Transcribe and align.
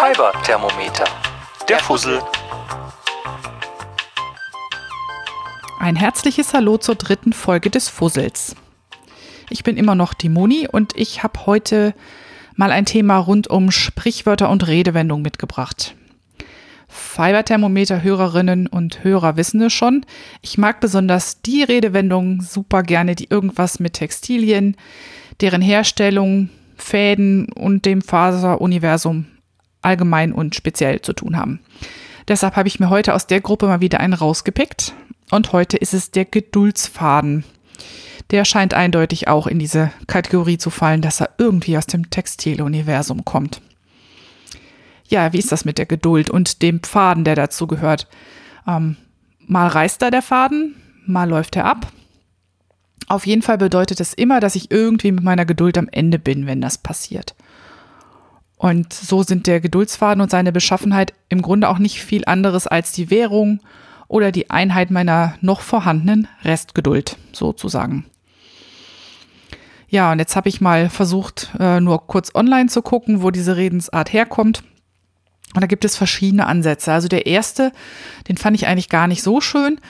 Fiber-Thermometer. 0.00 1.04
Der 1.68 1.78
Fussel. 1.78 2.22
Ein 5.78 5.94
herzliches 5.94 6.54
Hallo 6.54 6.78
zur 6.78 6.94
dritten 6.94 7.34
Folge 7.34 7.68
des 7.68 7.90
Fussels. 7.90 8.56
Ich 9.50 9.62
bin 9.62 9.76
immer 9.76 9.94
noch 9.94 10.14
die 10.14 10.30
Moni 10.30 10.66
und 10.66 10.96
ich 10.96 11.22
habe 11.22 11.44
heute 11.44 11.92
mal 12.56 12.72
ein 12.72 12.86
Thema 12.86 13.18
rund 13.18 13.48
um 13.48 13.70
Sprichwörter 13.70 14.48
und 14.48 14.66
Redewendungen 14.66 15.22
mitgebracht. 15.22 15.94
Fiberthermometer-Hörerinnen 16.88 18.68
und 18.68 19.04
Hörer 19.04 19.36
wissen 19.36 19.60
es 19.60 19.74
schon. 19.74 20.06
Ich 20.40 20.56
mag 20.56 20.80
besonders 20.80 21.42
die 21.42 21.62
Redewendungen 21.62 22.40
super 22.40 22.82
gerne, 22.82 23.16
die 23.16 23.28
irgendwas 23.28 23.80
mit 23.80 23.92
Textilien, 23.92 24.78
deren 25.42 25.60
Herstellung, 25.60 26.48
Fäden 26.78 27.52
und 27.52 27.84
dem 27.84 28.00
Faseruniversum 28.00 29.26
allgemein 29.82 30.32
und 30.32 30.54
speziell 30.54 31.00
zu 31.02 31.12
tun 31.12 31.36
haben. 31.36 31.60
Deshalb 32.28 32.56
habe 32.56 32.68
ich 32.68 32.80
mir 32.80 32.90
heute 32.90 33.14
aus 33.14 33.26
der 33.26 33.40
Gruppe 33.40 33.66
mal 33.66 33.80
wieder 33.80 34.00
einen 34.00 34.14
rausgepickt. 34.14 34.94
Und 35.30 35.52
heute 35.52 35.76
ist 35.76 35.94
es 35.94 36.10
der 36.10 36.24
Geduldsfaden. 36.24 37.44
Der 38.30 38.44
scheint 38.44 38.74
eindeutig 38.74 39.28
auch 39.28 39.46
in 39.46 39.58
diese 39.58 39.90
Kategorie 40.06 40.58
zu 40.58 40.70
fallen, 40.70 41.02
dass 41.02 41.20
er 41.20 41.30
irgendwie 41.38 41.76
aus 41.76 41.86
dem 41.86 42.10
Textiluniversum 42.10 43.24
kommt. 43.24 43.60
Ja, 45.08 45.32
wie 45.32 45.38
ist 45.38 45.50
das 45.50 45.64
mit 45.64 45.78
der 45.78 45.86
Geduld 45.86 46.30
und 46.30 46.62
dem 46.62 46.82
Faden, 46.82 47.24
der 47.24 47.34
dazu 47.34 47.66
gehört? 47.66 48.06
Ähm, 48.66 48.96
mal 49.46 49.66
reißt 49.66 50.00
da 50.00 50.10
der 50.10 50.22
Faden, 50.22 50.76
mal 51.06 51.28
läuft 51.28 51.56
er 51.56 51.64
ab. 51.64 51.92
Auf 53.08 53.26
jeden 53.26 53.42
Fall 53.42 53.58
bedeutet 53.58 53.98
es 53.98 54.14
immer, 54.14 54.38
dass 54.38 54.54
ich 54.54 54.70
irgendwie 54.70 55.10
mit 55.10 55.24
meiner 55.24 55.44
Geduld 55.44 55.76
am 55.76 55.88
Ende 55.90 56.20
bin, 56.20 56.46
wenn 56.46 56.60
das 56.60 56.78
passiert. 56.78 57.34
Und 58.60 58.92
so 58.92 59.22
sind 59.22 59.46
der 59.46 59.58
Geduldsfaden 59.58 60.20
und 60.20 60.30
seine 60.30 60.52
Beschaffenheit 60.52 61.14
im 61.30 61.40
Grunde 61.40 61.66
auch 61.66 61.78
nicht 61.78 62.04
viel 62.04 62.24
anderes 62.26 62.66
als 62.66 62.92
die 62.92 63.08
Währung 63.08 63.60
oder 64.06 64.32
die 64.32 64.50
Einheit 64.50 64.90
meiner 64.90 65.34
noch 65.40 65.62
vorhandenen 65.62 66.28
Restgeduld, 66.44 67.16
sozusagen. 67.32 68.04
Ja, 69.88 70.12
und 70.12 70.18
jetzt 70.18 70.36
habe 70.36 70.50
ich 70.50 70.60
mal 70.60 70.90
versucht, 70.90 71.48
äh, 71.58 71.80
nur 71.80 72.06
kurz 72.06 72.34
online 72.34 72.68
zu 72.68 72.82
gucken, 72.82 73.22
wo 73.22 73.30
diese 73.30 73.56
Redensart 73.56 74.12
herkommt. 74.12 74.62
Und 75.54 75.62
da 75.62 75.66
gibt 75.66 75.86
es 75.86 75.96
verschiedene 75.96 76.44
Ansätze. 76.44 76.92
Also 76.92 77.08
der 77.08 77.24
erste, 77.24 77.72
den 78.28 78.36
fand 78.36 78.56
ich 78.56 78.66
eigentlich 78.66 78.90
gar 78.90 79.06
nicht 79.06 79.22
so 79.22 79.40
schön. 79.40 79.80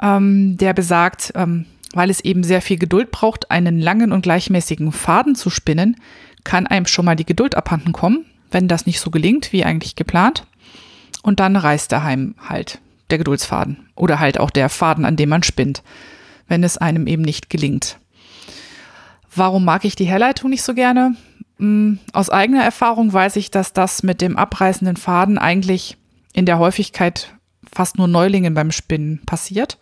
Ähm, 0.00 0.56
der 0.56 0.72
besagt, 0.72 1.32
ähm, 1.34 1.66
weil 1.92 2.08
es 2.08 2.20
eben 2.20 2.42
sehr 2.42 2.62
viel 2.62 2.78
Geduld 2.78 3.10
braucht, 3.10 3.50
einen 3.50 3.78
langen 3.78 4.12
und 4.12 4.22
gleichmäßigen 4.22 4.92
Faden 4.92 5.34
zu 5.34 5.50
spinnen, 5.50 5.96
kann 6.44 6.66
einem 6.66 6.86
schon 6.86 7.04
mal 7.04 7.16
die 7.16 7.26
Geduld 7.26 7.56
abhanden 7.56 7.92
kommen, 7.92 8.26
wenn 8.50 8.68
das 8.68 8.86
nicht 8.86 9.00
so 9.00 9.10
gelingt, 9.10 9.52
wie 9.52 9.64
eigentlich 9.64 9.96
geplant. 9.96 10.46
Und 11.22 11.40
dann 11.40 11.56
reißt 11.56 11.90
daheim 11.90 12.34
halt 12.48 12.80
der 13.10 13.18
Geduldsfaden 13.18 13.88
oder 13.94 14.20
halt 14.20 14.38
auch 14.38 14.50
der 14.50 14.68
Faden, 14.68 15.04
an 15.04 15.16
dem 15.16 15.30
man 15.30 15.42
spinnt, 15.42 15.82
wenn 16.48 16.62
es 16.62 16.78
einem 16.78 17.06
eben 17.06 17.22
nicht 17.22 17.50
gelingt. 17.50 17.98
Warum 19.34 19.64
mag 19.64 19.84
ich 19.84 19.96
die 19.96 20.04
Herleitung 20.04 20.50
nicht 20.50 20.62
so 20.62 20.74
gerne? 20.74 21.16
Hm, 21.58 21.98
aus 22.12 22.30
eigener 22.30 22.62
Erfahrung 22.62 23.12
weiß 23.12 23.36
ich, 23.36 23.50
dass 23.50 23.72
das 23.72 24.02
mit 24.02 24.20
dem 24.20 24.36
abreißenden 24.36 24.96
Faden 24.96 25.38
eigentlich 25.38 25.96
in 26.32 26.46
der 26.46 26.58
Häufigkeit 26.58 27.34
fast 27.72 27.96
nur 27.96 28.08
Neulingen 28.08 28.54
beim 28.54 28.70
Spinnen 28.70 29.22
passiert. 29.26 29.78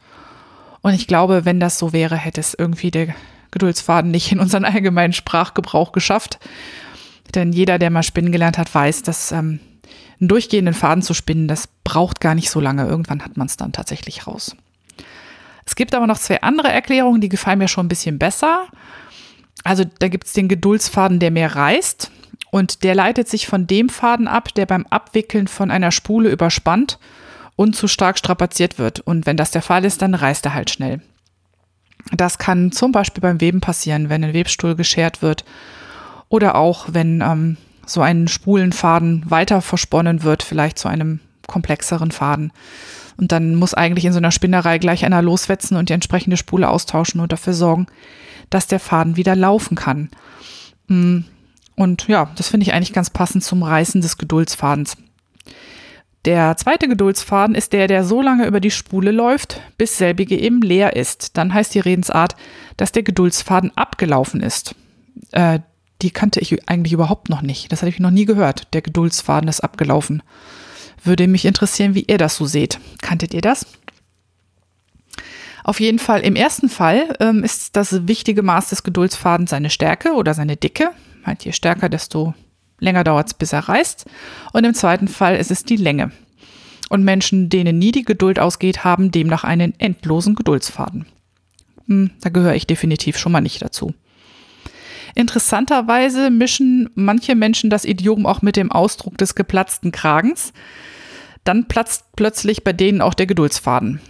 Und 0.80 0.94
ich 0.94 1.06
glaube, 1.06 1.44
wenn 1.44 1.60
das 1.60 1.78
so 1.78 1.92
wäre, 1.92 2.16
hätte 2.16 2.40
es 2.40 2.54
irgendwie 2.54 2.90
der 2.90 3.14
Geduldsfaden 3.52 4.10
nicht 4.10 4.32
in 4.32 4.40
unseren 4.40 4.64
allgemeinen 4.64 5.12
Sprachgebrauch 5.12 5.92
geschafft. 5.92 6.40
Denn 7.34 7.52
jeder, 7.52 7.78
der 7.78 7.90
mal 7.90 8.02
spinnen 8.02 8.32
gelernt 8.32 8.58
hat, 8.58 8.74
weiß, 8.74 9.02
dass 9.02 9.30
ähm, 9.30 9.60
einen 10.20 10.28
durchgehenden 10.28 10.74
Faden 10.74 11.02
zu 11.02 11.14
spinnen, 11.14 11.48
das 11.48 11.68
braucht 11.84 12.20
gar 12.20 12.34
nicht 12.34 12.50
so 12.50 12.60
lange. 12.60 12.86
Irgendwann 12.86 13.24
hat 13.24 13.36
man 13.36 13.46
es 13.46 13.56
dann 13.56 13.72
tatsächlich 13.72 14.26
raus. 14.26 14.56
Es 15.64 15.76
gibt 15.76 15.94
aber 15.94 16.06
noch 16.06 16.18
zwei 16.18 16.42
andere 16.42 16.72
Erklärungen, 16.72 17.20
die 17.20 17.28
gefallen 17.28 17.58
mir 17.58 17.68
schon 17.68 17.86
ein 17.86 17.90
bisschen 17.90 18.18
besser. 18.18 18.66
Also 19.64 19.84
da 20.00 20.08
gibt 20.08 20.26
es 20.26 20.32
den 20.32 20.48
Geduldsfaden, 20.48 21.20
der 21.20 21.30
mehr 21.30 21.54
reißt. 21.54 22.10
Und 22.50 22.82
der 22.82 22.94
leitet 22.94 23.28
sich 23.28 23.46
von 23.46 23.66
dem 23.66 23.88
Faden 23.88 24.28
ab, 24.28 24.52
der 24.54 24.66
beim 24.66 24.86
Abwickeln 24.90 25.48
von 25.48 25.70
einer 25.70 25.90
Spule 25.90 26.30
überspannt 26.30 26.98
und 27.56 27.74
zu 27.74 27.88
stark 27.88 28.18
strapaziert 28.18 28.78
wird. 28.78 29.00
Und 29.00 29.24
wenn 29.24 29.36
das 29.36 29.52
der 29.52 29.62
Fall 29.62 29.84
ist, 29.84 30.02
dann 30.02 30.14
reißt 30.14 30.44
er 30.46 30.54
halt 30.54 30.70
schnell. 30.70 31.00
Das 32.16 32.38
kann 32.38 32.72
zum 32.72 32.92
Beispiel 32.92 33.22
beim 33.22 33.40
Weben 33.40 33.60
passieren, 33.60 34.08
wenn 34.08 34.22
ein 34.22 34.34
Webstuhl 34.34 34.74
geschert 34.74 35.22
wird 35.22 35.44
oder 36.28 36.56
auch 36.56 36.86
wenn 36.92 37.20
ähm, 37.22 37.56
so 37.86 38.00
ein 38.00 38.28
Spulenfaden 38.28 39.24
weiter 39.30 39.60
versponnen 39.60 40.22
wird, 40.22 40.42
vielleicht 40.42 40.78
zu 40.78 40.88
einem 40.88 41.20
komplexeren 41.46 42.10
Faden. 42.10 42.52
Und 43.16 43.32
dann 43.32 43.54
muss 43.54 43.74
eigentlich 43.74 44.04
in 44.04 44.12
so 44.12 44.18
einer 44.18 44.30
Spinnerei 44.30 44.78
gleich 44.78 45.04
einer 45.04 45.22
loswetzen 45.22 45.76
und 45.76 45.88
die 45.88 45.92
entsprechende 45.92 46.36
Spule 46.36 46.68
austauschen 46.68 47.20
und 47.20 47.32
dafür 47.32 47.52
sorgen, 47.52 47.86
dass 48.50 48.66
der 48.66 48.80
Faden 48.80 49.16
wieder 49.16 49.36
laufen 49.36 49.74
kann. 49.74 50.10
Mm, 50.88 51.20
und 51.76 52.08
ja, 52.08 52.30
das 52.36 52.48
finde 52.48 52.64
ich 52.64 52.72
eigentlich 52.72 52.92
ganz 52.92 53.10
passend 53.10 53.44
zum 53.44 53.62
Reißen 53.62 54.00
des 54.00 54.18
Geduldsfadens. 54.18 54.96
Der 56.24 56.56
zweite 56.56 56.86
Geduldsfaden 56.86 57.56
ist 57.56 57.72
der, 57.72 57.88
der 57.88 58.04
so 58.04 58.22
lange 58.22 58.46
über 58.46 58.60
die 58.60 58.70
Spule 58.70 59.10
läuft, 59.10 59.60
bis 59.76 59.98
selbige 59.98 60.38
eben 60.38 60.62
leer 60.62 60.94
ist. 60.94 61.36
Dann 61.36 61.52
heißt 61.52 61.74
die 61.74 61.80
Redensart, 61.80 62.36
dass 62.76 62.92
der 62.92 63.02
Geduldsfaden 63.02 63.76
abgelaufen 63.76 64.40
ist. 64.40 64.76
Äh, 65.32 65.58
die 66.00 66.10
kannte 66.10 66.40
ich 66.40 66.68
eigentlich 66.68 66.92
überhaupt 66.92 67.28
noch 67.28 67.42
nicht. 67.42 67.72
Das 67.72 67.82
hatte 67.82 67.90
ich 67.90 67.98
noch 67.98 68.10
nie 68.10 68.24
gehört. 68.24 68.72
Der 68.72 68.82
Geduldsfaden 68.82 69.48
ist 69.48 69.60
abgelaufen. 69.60 70.22
Würde 71.02 71.26
mich 71.26 71.44
interessieren, 71.44 71.94
wie 71.94 72.04
ihr 72.04 72.18
das 72.18 72.36
so 72.36 72.46
seht. 72.46 72.78
Kanntet 73.00 73.34
ihr 73.34 73.40
das? 73.40 73.66
Auf 75.64 75.80
jeden 75.80 75.98
Fall, 75.98 76.20
im 76.22 76.36
ersten 76.36 76.68
Fall 76.68 77.16
ähm, 77.20 77.44
ist 77.44 77.76
das 77.76 78.06
wichtige 78.08 78.42
Maß 78.42 78.68
des 78.68 78.82
Geduldsfadens 78.82 79.50
seine 79.50 79.70
Stärke 79.70 80.12
oder 80.12 80.34
seine 80.34 80.56
Dicke. 80.56 80.90
Meint 81.24 81.44
je 81.44 81.52
stärker, 81.52 81.88
desto 81.88 82.34
länger 82.82 83.04
dauert 83.04 83.28
es, 83.28 83.34
bis 83.34 83.52
er 83.52 83.68
reißt. 83.68 84.06
Und 84.52 84.64
im 84.64 84.74
zweiten 84.74 85.08
Fall 85.08 85.36
ist 85.36 85.50
es 85.50 85.64
die 85.64 85.76
Länge. 85.76 86.10
Und 86.90 87.04
Menschen, 87.04 87.48
denen 87.48 87.78
nie 87.78 87.92
die 87.92 88.04
Geduld 88.04 88.38
ausgeht, 88.38 88.84
haben 88.84 89.10
demnach 89.10 89.44
einen 89.44 89.78
endlosen 89.78 90.34
Geduldsfaden. 90.34 91.06
Hm, 91.86 92.10
da 92.20 92.28
gehöre 92.28 92.54
ich 92.54 92.66
definitiv 92.66 93.16
schon 93.16 93.32
mal 93.32 93.40
nicht 93.40 93.62
dazu. 93.62 93.94
Interessanterweise 95.14 96.30
mischen 96.30 96.90
manche 96.94 97.34
Menschen 97.34 97.70
das 97.70 97.84
Idiom 97.84 98.26
auch 98.26 98.42
mit 98.42 98.56
dem 98.56 98.72
Ausdruck 98.72 99.18
des 99.18 99.34
geplatzten 99.34 99.92
Kragens. 99.92 100.52
Dann 101.44 101.68
platzt 101.68 102.04
plötzlich 102.16 102.64
bei 102.64 102.72
denen 102.72 103.00
auch 103.00 103.14
der 103.14 103.26
Geduldsfaden. 103.26 104.00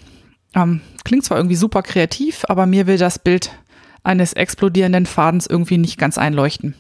Ähm, 0.55 0.81
klingt 1.05 1.25
zwar 1.25 1.39
irgendwie 1.39 1.57
super 1.57 1.83
kreativ, 1.83 2.45
aber 2.49 2.67
mir 2.67 2.87
will 2.87 2.99
das 2.99 3.19
Bild 3.19 3.51
eines 4.05 4.33
explodierenden 4.33 5.07
Fadens 5.07 5.47
irgendwie 5.47 5.79
nicht 5.79 5.99
ganz 5.99 6.19
einleuchten. 6.19 6.75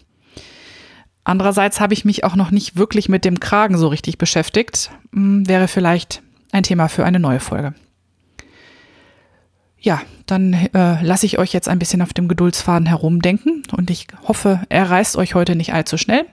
Andererseits 1.24 1.80
habe 1.80 1.94
ich 1.94 2.04
mich 2.04 2.24
auch 2.24 2.34
noch 2.34 2.50
nicht 2.50 2.76
wirklich 2.76 3.08
mit 3.08 3.24
dem 3.24 3.40
Kragen 3.40 3.78
so 3.78 3.88
richtig 3.88 4.18
beschäftigt. 4.18 4.90
Hm, 5.12 5.48
wäre 5.48 5.68
vielleicht 5.68 6.20
ein 6.50 6.64
Thema 6.64 6.88
für 6.88 7.04
eine 7.04 7.20
neue 7.20 7.40
Folge. 7.40 7.74
Ja, 9.78 10.00
dann 10.26 10.52
äh, 10.52 11.02
lasse 11.02 11.26
ich 11.26 11.38
euch 11.38 11.52
jetzt 11.52 11.68
ein 11.68 11.80
bisschen 11.80 12.02
auf 12.02 12.12
dem 12.12 12.28
Geduldsfaden 12.28 12.86
herumdenken 12.86 13.64
und 13.76 13.90
ich 13.90 14.06
hoffe, 14.28 14.60
er 14.68 14.88
reißt 14.88 15.16
euch 15.16 15.34
heute 15.34 15.56
nicht 15.56 15.74
allzu 15.74 15.98
schnell. 15.98 16.24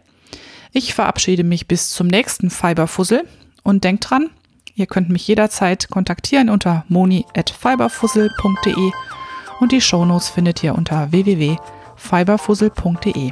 Ich 0.71 0.93
verabschiede 0.93 1.43
mich 1.43 1.67
bis 1.67 1.89
zum 1.89 2.05
nächsten 2.05 2.51
Fiberfussel 2.51 3.23
und 3.63 3.83
denkt 3.83 4.07
dran, 4.09 4.29
ihr 4.75 4.85
könnt 4.85 5.09
mich 5.09 5.27
jederzeit 5.27 5.89
kontaktieren 5.89 6.51
unter 6.51 6.85
moni@fiberfussel.de 6.89 8.91
und 9.59 9.71
die 9.71 9.81
Shownotes 9.81 10.29
findet 10.29 10.63
ihr 10.63 10.75
unter 10.75 11.11
www.fiberfussel.de. 11.11 13.31